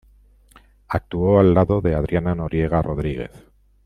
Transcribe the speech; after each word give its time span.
Actuó 0.87 1.39
al 1.39 1.53
lado 1.53 1.79
de 1.79 1.93
Adriana 1.93 2.33
Noriega 2.33 2.81
Rodríguez. 2.81 3.29